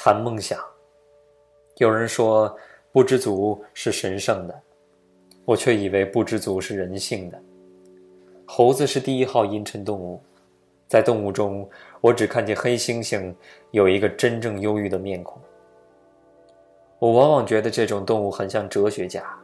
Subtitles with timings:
[0.00, 0.56] 谈梦想。
[1.78, 2.56] 有人说
[2.92, 4.62] 不知足是神圣的，
[5.44, 7.42] 我却以为不知足是人性的。
[8.46, 10.22] 猴子是第一号阴沉动物，
[10.86, 11.68] 在动物中，
[12.00, 13.34] 我只看见黑猩猩
[13.72, 15.42] 有一个真正忧郁的面孔。
[17.00, 19.36] 我往往觉得这种动物很像哲学家，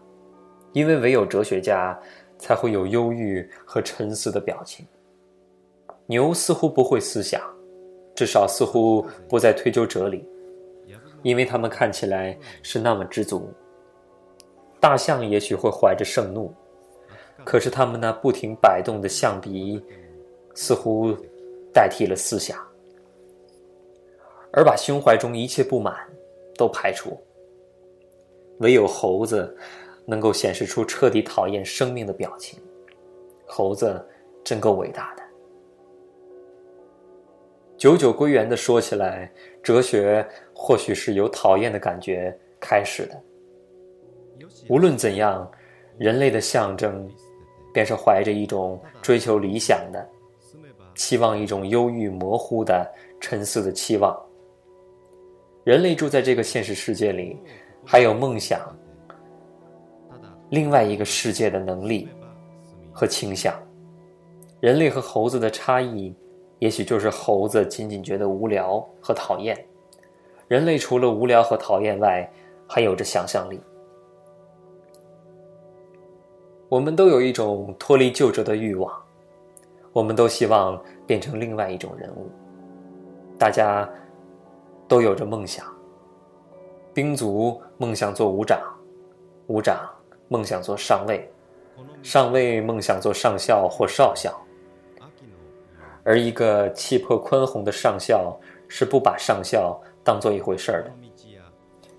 [0.72, 2.00] 因为唯有哲学家
[2.38, 4.86] 才会有忧郁和沉思的表情。
[6.06, 7.42] 牛似乎不会思想，
[8.14, 10.26] 至少似乎不再追究哲理，
[11.24, 13.50] 因为他们看起来是那么知足。
[14.78, 16.54] 大象也许会怀着盛怒，
[17.42, 19.82] 可是他们那不停摆动的象鼻，
[20.54, 21.16] 似乎
[21.72, 22.58] 代替了思想，
[24.52, 25.96] 而把胸怀中一切不满
[26.56, 27.18] 都排除。
[28.58, 29.56] 唯有猴子
[30.06, 32.60] 能够显示出彻底讨厌生命的表情。
[33.46, 34.00] 猴子
[34.44, 35.23] 真够伟大的。
[37.84, 39.30] 久久归元的说起来，
[39.62, 43.22] 哲学或许是由讨厌的感觉开始的。
[44.70, 45.46] 无论怎样，
[45.98, 47.06] 人类的象征
[47.74, 50.08] 便是怀着一种追求理想的、
[50.94, 54.18] 期望一种忧郁模糊的、沉思的期望。
[55.62, 57.38] 人类住在这个现实世界里。
[57.84, 58.74] 还有梦想，
[60.48, 62.08] 另外一个世界的能力
[62.94, 63.54] 和倾向。
[64.58, 66.16] 人类和猴子的差异，
[66.64, 69.54] 也许就是猴子仅仅觉得无聊和讨厌，
[70.48, 72.26] 人类除了无聊和讨厌外，
[72.66, 73.60] 还有着想象力。
[76.70, 78.90] 我们都有一种脱离旧者的欲望，
[79.92, 82.30] 我们都希望变成另外一种人物。
[83.38, 83.86] 大家
[84.88, 85.66] 都有着梦想。
[86.94, 88.58] 兵卒梦想做武长，
[89.48, 89.86] 武长
[90.28, 91.30] 梦想做上尉，
[92.02, 94.34] 上尉梦想做上校或少校。
[96.04, 98.38] 而一个气魄宽宏的上校
[98.68, 100.92] 是不把上校当做一回事儿的。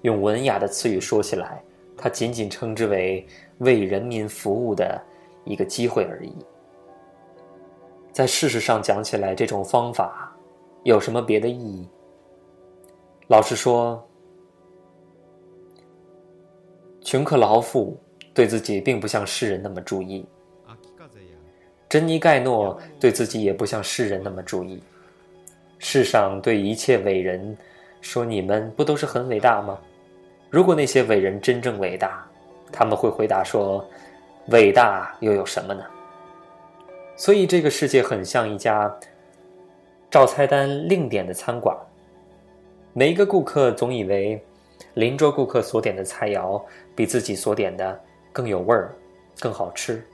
[0.03, 1.61] 用文雅的词语说起来，
[1.97, 3.25] 他仅仅称之为
[3.57, 5.01] 为人民服务的
[5.43, 6.33] 一个机会而已。
[8.13, 10.33] 在事实上讲起来，这种方法
[10.83, 11.89] 有什么别的意义？
[13.27, 14.01] 老实说。
[17.01, 17.95] 穷克劳夫
[18.33, 20.25] 对自己并不像世人那么注意，
[21.87, 24.81] 珍妮盖诺对自己也不像世人那么注意。
[25.77, 27.57] 世上对一切伟人
[28.01, 29.77] 说：“你们不都是很伟大吗？”
[30.49, 32.25] 如果那些伟人真正伟大，
[32.71, 33.85] 他们会回答说
[34.49, 35.83] ：“伟大又有什么呢？”
[37.15, 38.93] 所以，这个世界很像一家
[40.09, 41.75] 照菜单另点的餐馆，
[42.93, 44.43] 每一个顾客总以为。
[44.95, 46.61] 邻桌顾客所点的菜肴
[46.95, 47.97] 比自己所点的
[48.31, 48.93] 更有味儿，
[49.39, 50.05] 更好吃。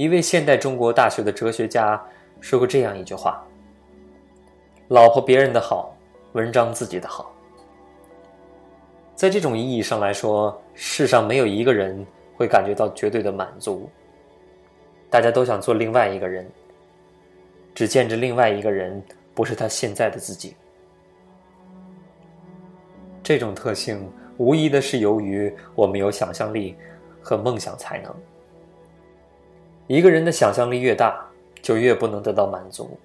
[0.00, 2.02] 一位现代中国大学的哲学家
[2.40, 3.46] 说过这样一句话
[4.88, 5.94] ：“老婆别人的好，
[6.32, 7.30] 文章自己的好。”
[9.14, 12.02] 在这种意义上来说，世上没有一个人
[12.34, 13.90] 会感觉到绝对的满足。
[15.10, 16.50] 大家都想做另外一个人，
[17.74, 19.02] 只见着另外一个人
[19.34, 20.56] 不是他现在的自己。
[23.22, 26.74] 这种特性无疑的是由于我们有想象力
[27.20, 28.16] 和梦想才能。
[29.90, 31.20] 一个人的想象力越大，
[31.60, 32.96] 就越不能得到满足，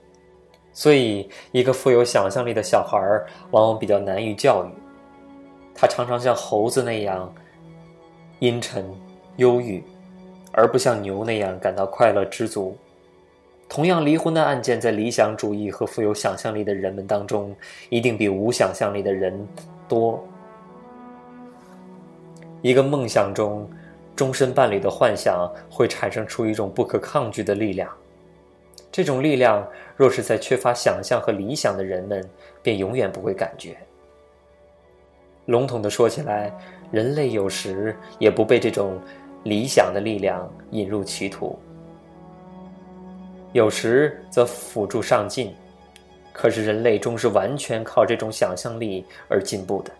[0.71, 2.99] 所以一个富有想象力的小孩
[3.49, 4.69] 往往比较难于教育。
[5.73, 7.33] 他常常像猴子那样
[8.37, 8.85] 阴沉、
[9.37, 9.83] 忧郁，
[10.51, 12.77] 而不像牛那样感到快乐、知足。
[13.67, 17.55] 同样，离婚的案件在理想主义和富有想象力的人们当中，
[17.89, 19.35] 一定比无想象力的人。
[19.87, 20.23] 多，
[22.61, 23.67] 一个梦想中
[24.15, 27.89] 终身伴侣的幻想会产生出一种不可抗拒的力量。
[28.91, 29.67] 这种力量
[29.97, 32.23] 若是在缺乏想象和理想的人们，
[32.63, 33.75] 便永远不会感觉。
[35.47, 36.51] 笼统的说起来，
[36.91, 38.99] 人类有时也不被这种
[39.43, 41.59] 理想的力量引入歧途，
[43.51, 45.53] 有时则辅助上进。
[46.31, 49.91] 可是人类终是完全靠这种想象力而进步的。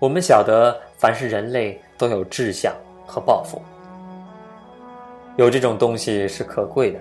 [0.00, 2.74] 我们晓得，凡是人类都有志向
[3.06, 3.60] 和抱负，
[5.36, 6.98] 有这种东西是可贵的，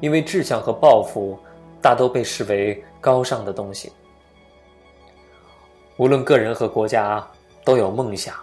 [0.00, 1.38] 因为志向和抱负
[1.80, 3.92] 大都被视为高尚的东西。
[5.98, 7.24] 无论个人和国家
[7.62, 8.34] 都有梦想，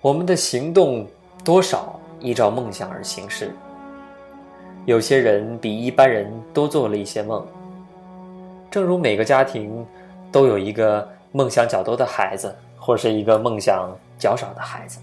[0.00, 1.06] 我们的行动
[1.44, 3.52] 多少依照梦想而行事。
[4.86, 7.46] 有些人比一般人多做了一些梦，
[8.70, 9.86] 正如每个家庭
[10.32, 15.00] 都有一个梦想较多的孩子，或是一个梦想较少的孩子。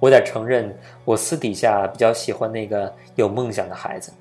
[0.00, 4.12] 我得承认，我私底下比较喜欢那个有梦想的孩子，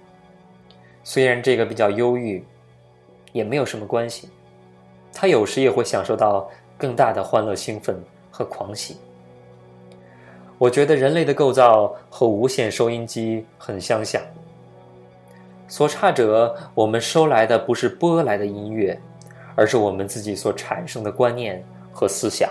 [1.03, 2.45] 虽然这个比较忧郁，
[3.31, 4.29] 也没有什么关系。
[5.11, 8.01] 他有时也会享受到更大的欢乐、兴奋
[8.31, 8.97] 和狂喜。
[10.57, 14.21] 我觉得人类的构造和无线收音机很相像，
[15.67, 18.97] 所差者，我们收来的不是播来的音乐，
[19.55, 22.49] 而是我们自己所产生的观念和思想。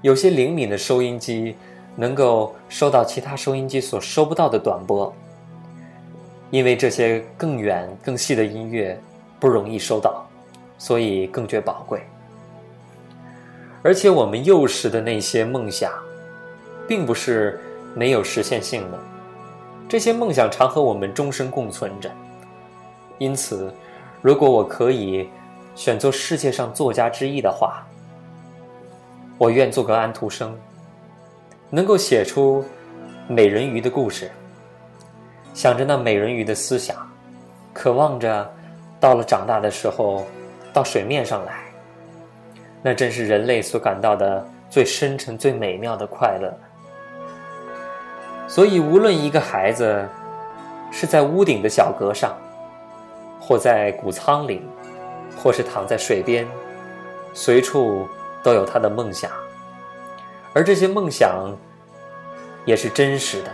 [0.00, 1.56] 有些灵敏的收音机
[1.96, 5.12] 能够收到其他收音机所收不到的短波，
[6.50, 8.98] 因为这些更远、更细的音乐
[9.40, 10.24] 不容易收到，
[10.78, 12.02] 所以更觉宝贵。
[13.82, 15.92] 而且我们幼时的那些梦想，
[16.86, 17.60] 并不是
[17.94, 18.98] 没有实现性的，
[19.88, 22.10] 这些梦想常和我们终身共存着。
[23.18, 23.72] 因此，
[24.20, 25.28] 如果我可以
[25.74, 27.86] 选做世界上作家之一的话，
[29.38, 30.56] 我愿做个安徒生，
[31.70, 32.64] 能够写出
[33.28, 34.30] 美人鱼的故事，
[35.54, 36.96] 想着那美人鱼的思想，
[37.72, 38.50] 渴望着
[38.98, 40.26] 到了长大的时候
[40.72, 41.60] 到水面上来。
[42.82, 46.52] 那真是人类所感到的最深沉、最美妙的快乐。
[48.48, 50.08] 所以，无论一个孩子
[50.90, 52.36] 是在屋顶的小阁上，
[53.48, 54.60] 或在谷仓里，
[55.34, 56.46] 或是躺在水边，
[57.32, 58.06] 随处
[58.42, 59.30] 都有他的梦想，
[60.52, 61.56] 而这些梦想
[62.66, 63.50] 也是真实的。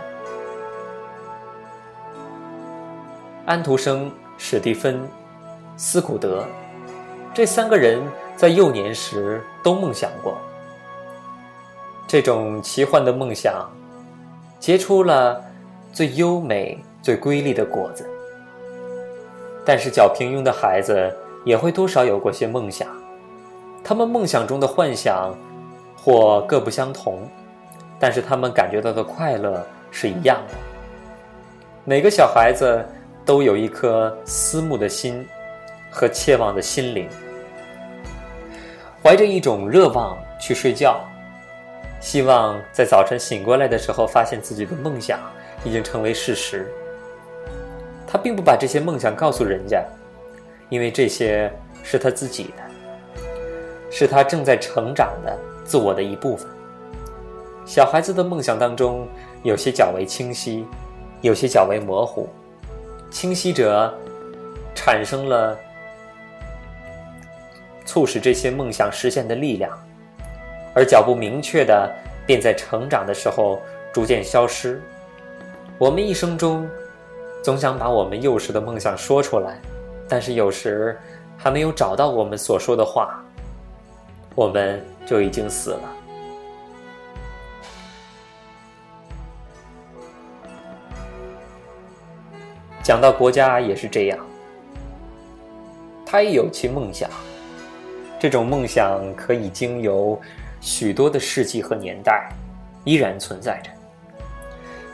[3.45, 5.07] 安徒生、史蒂芬、
[5.77, 6.43] 斯古德
[7.33, 8.03] 这三个人。
[8.37, 10.37] 在幼年时都梦想过，
[12.05, 13.71] 这种奇幻的梦想，
[14.59, 15.41] 结出了
[15.93, 18.05] 最优美、最瑰丽的果子。
[19.65, 21.11] 但是较平庸的孩子
[21.43, 22.87] 也会多少有过些梦想，
[23.83, 25.35] 他们梦想中的幻想
[25.95, 27.27] 或各不相同，
[27.99, 30.53] 但是他们感觉到的快乐是一样的。
[31.83, 32.85] 每个小孩子
[33.25, 35.25] 都有一颗思慕的心
[35.91, 37.09] 和切望的心灵。
[39.03, 40.99] 怀着一种热望去睡觉，
[41.99, 45.19] 希望在早晨醒过来的时候，发现自己的梦想
[45.63, 46.71] 已经成为事实。
[48.15, 49.83] 他并不把这些梦想告诉人家，
[50.69, 51.51] 因为这些
[51.83, 52.63] 是他自己的，
[53.91, 56.47] 是他正在成长的自我的一部分。
[57.65, 59.05] 小孩子的梦想当中，
[59.43, 60.65] 有些较为清晰，
[61.19, 62.29] 有些较为模糊。
[63.11, 63.93] 清晰者
[64.73, 65.59] 产生了。
[67.85, 69.77] 促使这些梦想实现的力量，
[70.73, 71.93] 而脚步明确的
[72.25, 73.61] 便在成长的时候
[73.93, 74.81] 逐渐消失。
[75.77, 76.65] 我们一生中
[77.45, 79.61] 总想把我们幼时的梦想说出来，
[80.09, 80.97] 但是有时
[81.37, 83.23] 还没有找到我们所说的话，
[84.33, 85.81] 我们就已经死了。
[92.81, 94.17] 讲到国家也是这样，
[96.03, 97.07] 他也有其梦想。
[98.19, 100.19] 这种梦想可以经由
[100.61, 102.27] 许多的世纪和年代，
[102.85, 103.69] 依然存在着。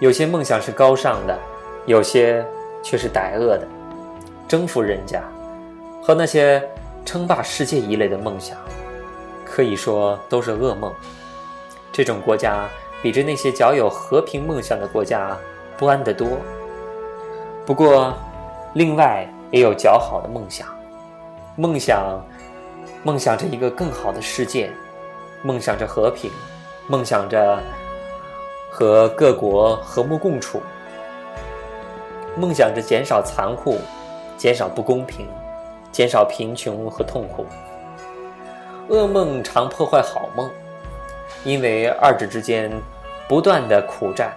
[0.01, 1.39] 有些梦想是高尚的，
[1.85, 2.45] 有些
[2.83, 3.67] 却是歹恶的。
[4.47, 5.23] 征服人家
[6.03, 6.61] 和那些
[7.05, 8.57] 称霸世界一类的梦想，
[9.45, 10.93] 可以说都是噩梦。
[11.91, 12.67] 这种国家
[13.01, 15.37] 比着那些较有和平梦想的国家
[15.77, 16.27] 不安得多。
[17.65, 18.13] 不过，
[18.73, 20.67] 另外也有较好的梦想，
[21.55, 22.21] 梦想。
[23.03, 24.69] 梦想着一个更好的世界，
[25.41, 26.29] 梦想着和平，
[26.87, 27.59] 梦想着
[28.69, 30.61] 和各国和睦共处，
[32.37, 33.77] 梦想着减少残酷，
[34.37, 35.27] 减少不公平，
[35.91, 37.45] 减少贫穷和痛苦。
[38.89, 40.49] 噩梦常破坏好梦，
[41.43, 42.71] 因为二者之间
[43.27, 44.33] 不断的苦战，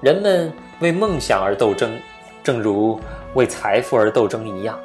[0.00, 1.98] 人们为梦想而斗争，
[2.42, 3.00] 正如
[3.34, 4.78] 为财富而斗争一样。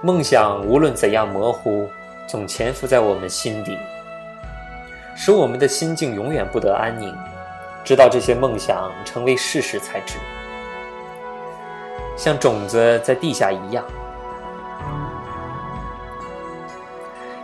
[0.00, 1.88] 梦想无论怎样模糊，
[2.28, 3.76] 总潜伏在我们心底，
[5.16, 7.12] 使我们的心境永远不得安宁，
[7.84, 10.16] 直到这些梦想成为事实才知。
[12.18, 13.82] 像种子在地下一样，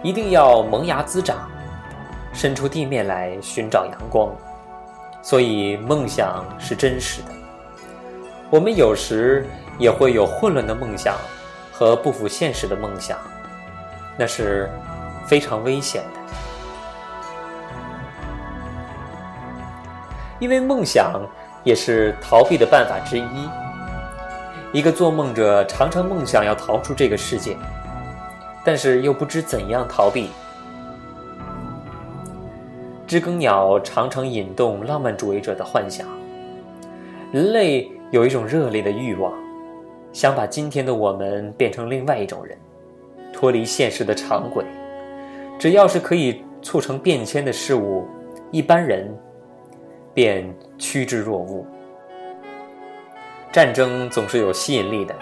[0.02, 1.49] 一定要萌芽滋长，
[2.35, 4.31] 伸出地面来寻找阳光。
[5.23, 7.28] 所以，梦想是真实的。
[8.50, 9.47] 我们有时
[9.78, 11.16] 也会有混乱的梦想。
[11.76, 13.19] 和不符现实的梦想，
[14.16, 14.71] 那是
[15.26, 16.21] 非常危险的。
[20.38, 21.21] 因为梦想
[21.64, 23.49] 也是逃避的办法之一。
[24.75, 27.57] 一个做梦者常常梦想要逃出这个世界，
[28.64, 30.31] 但是又不知怎样逃避。
[33.07, 36.09] 知更鸟常常引动浪漫主义者的幻想。
[37.31, 39.33] 人类有一种热烈的欲望，
[40.12, 42.59] 想把今天的我们变成另外一种人，
[43.33, 44.64] 脱离现实的常轨。
[45.57, 48.09] 只要是可以促成变迁的事物，
[48.50, 49.16] 一般人
[50.12, 51.64] 便趋之若鹜。
[53.54, 55.14] 战争总是有吸引力的，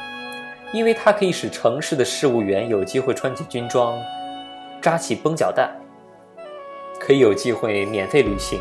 [0.73, 3.95] 因为它可以使城市的事务员有机会穿起军装，
[4.81, 5.71] 扎起绷脚带，
[6.99, 8.59] 可以有机会免费旅行。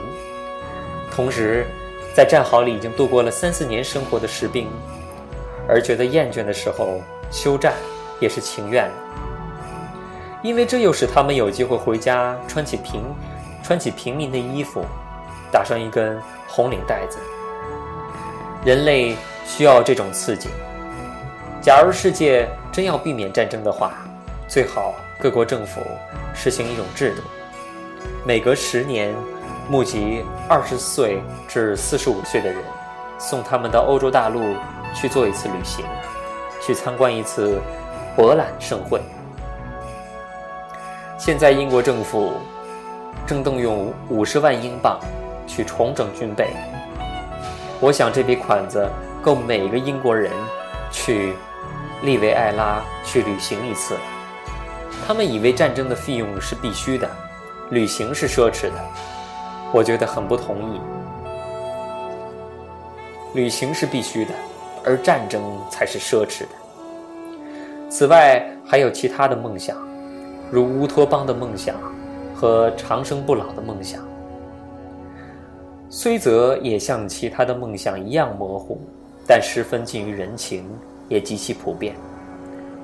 [1.09, 1.65] 同时，
[2.13, 4.67] 在战壕里已经度过了三四年生活的士兵，
[5.69, 7.01] 而觉得厌倦的时候
[7.31, 7.73] 休战
[8.19, 8.93] 也是情愿的，
[10.43, 13.01] 因为这又使他们有机会回家穿起平
[13.63, 14.83] 穿起平民的衣服，
[15.49, 17.19] 打上一根红领带子。
[18.65, 19.15] 人类。
[19.45, 20.49] 需要这种刺激。
[21.61, 23.91] 假如世界真要避免战争的话，
[24.47, 25.81] 最好各国政府
[26.33, 27.21] 实行一种制度：
[28.25, 29.13] 每隔十年，
[29.69, 32.63] 募集二十岁至四十五岁的人，
[33.19, 34.55] 送他们到欧洲大陆
[34.95, 35.85] 去做一次旅行，
[36.59, 37.61] 去参观一次
[38.15, 38.99] 博览盛会。
[41.19, 42.33] 现在英国政府
[43.27, 44.99] 正动用五十万英镑
[45.45, 46.47] 去重整军备，
[47.79, 48.89] 我想这笔款子。
[49.21, 50.31] 够每个英国人
[50.91, 51.33] 去
[52.03, 53.95] 利维埃拉去旅行一次。
[55.05, 57.09] 他们以为战争的费用是必须的，
[57.69, 58.73] 旅行是奢侈的。
[59.73, 60.81] 我觉得很不同意。
[63.33, 64.33] 旅行是必须的，
[64.83, 66.49] 而战争才是奢侈的。
[67.89, 69.77] 此外，还有其他的梦想，
[70.51, 71.75] 如乌托邦的梦想
[72.35, 74.01] 和长生不老的梦想，
[75.89, 78.81] 虽则也像其他的梦想一样模糊。
[79.27, 80.65] 但十分近于人情，
[81.07, 81.95] 也极其普遍。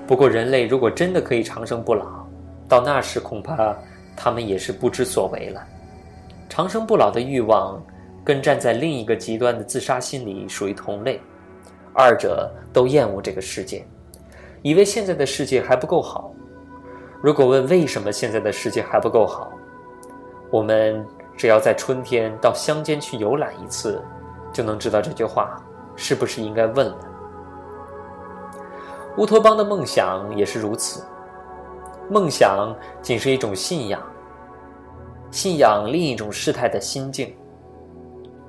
[0.08, 2.26] 不过，人类如果真的可以长生不老，
[2.70, 3.76] 到那时恐怕
[4.16, 5.62] 他们也是不知所为了。
[6.48, 7.84] 长生不老的欲望，
[8.24, 11.20] 跟站在另一个极端的自杀心理属于同类，
[11.94, 13.86] 二者都厌恶这个世界，
[14.62, 16.34] 以为现在的世界还不够好。
[17.22, 19.52] 如果问为什么现在的世界还不够好，
[20.50, 24.02] 我们只要在春天到乡间去游览一次，
[24.54, 25.62] 就能知道这句话。
[25.98, 26.98] 是不是应该问了？
[29.18, 31.04] 乌托邦的梦想也是如此。
[32.08, 34.00] 梦想仅是一种信仰，
[35.32, 37.36] 信仰另一种事态的心境。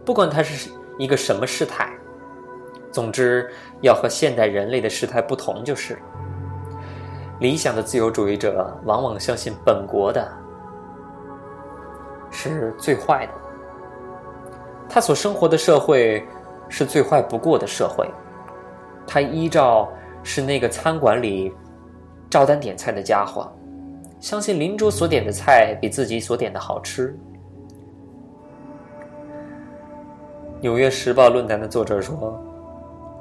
[0.04, 1.90] 不管它是一个什么事态，
[2.92, 3.50] 总之
[3.80, 5.98] 要和现代人类的事态不同就是。
[7.40, 10.30] 理想的自由主义者往往相信本国的
[12.30, 13.32] 是最坏的，
[14.86, 16.22] 他所生活的社会。
[16.68, 18.08] 是最坏不过的社会，
[19.06, 19.88] 他依照
[20.22, 21.52] 是那个餐馆里
[22.28, 23.50] 照单点菜的家伙，
[24.20, 27.08] 相信邻桌所点的菜比自己所点的好吃。
[30.60, 32.38] 《纽约时报》论坛的作者说，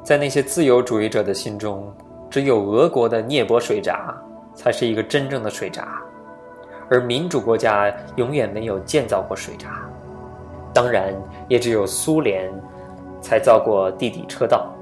[0.03, 1.93] 在那些自由主义者的心中，
[2.29, 4.15] 只有俄国的涅伯水闸
[4.53, 6.01] 才是一个真正的水闸，
[6.89, 9.69] 而民主国家永远没有建造过水闸，
[10.73, 11.13] 当然
[11.47, 12.51] 也只有苏联。
[13.21, 14.73] 才造过地底车道。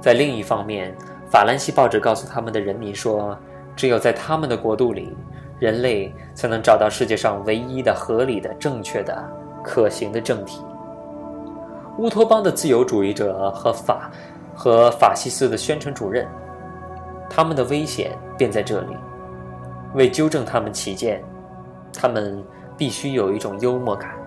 [0.00, 0.94] 在另一方面，
[1.30, 3.36] 法兰西报纸告诉他们的人民说，
[3.76, 5.14] 只有在他们的国度里，
[5.58, 9.22] 人类才能找到世界上唯一的合理的、正确的、
[9.62, 10.62] 可行的政体。
[11.98, 14.10] 乌托邦的自由主义者和法
[14.54, 16.26] 和法西斯的宣传主任，
[17.28, 18.96] 他们的危险便在这里。
[19.94, 21.22] 为纠正他们起见，
[21.92, 22.42] 他们
[22.76, 24.19] 必须有一种幽默感。